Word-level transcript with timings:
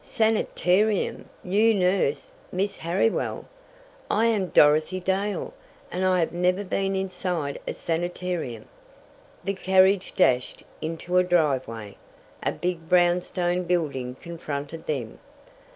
"Sanitarium! 0.03 1.29
New 1.43 1.75
nurse! 1.75 2.31
Miss 2.51 2.75
Harriwell! 2.79 3.45
I 4.09 4.25
am 4.25 4.47
Dorothy 4.47 4.99
Dale, 4.99 5.53
and 5.91 6.03
I 6.03 6.19
have 6.19 6.33
never 6.33 6.63
been 6.63 6.95
inside 6.95 7.59
a 7.67 7.73
sanitarium!" 7.75 8.65
The 9.43 9.53
carriage 9.53 10.13
dashed 10.15 10.63
into 10.81 11.17
a 11.19 11.23
driveway! 11.23 11.97
A 12.41 12.51
big 12.51 12.89
brownstone 12.89 13.61
building 13.65 14.15
confronted 14.15 14.87
them. 14.87 15.19